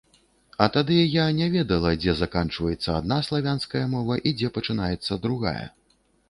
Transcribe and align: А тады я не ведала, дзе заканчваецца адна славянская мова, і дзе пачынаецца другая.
А 0.63 0.67
тады 0.75 0.95
я 0.95 1.25
не 1.39 1.49
ведала, 1.55 1.91
дзе 2.05 2.15
заканчваецца 2.21 2.95
адна 3.01 3.19
славянская 3.29 3.83
мова, 3.93 4.19
і 4.31 4.33
дзе 4.41 4.51
пачынаецца 4.57 5.21
другая. 5.29 5.65